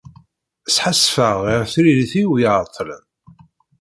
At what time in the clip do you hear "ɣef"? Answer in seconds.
1.49-1.67